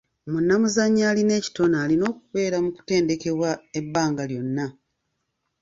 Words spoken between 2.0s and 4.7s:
okubeera mu kutendekebwa ebbanga lyonna.